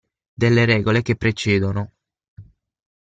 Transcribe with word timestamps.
Delle 0.33 0.65
regole 0.65 1.03
che 1.03 1.15
precedono. 1.15 1.91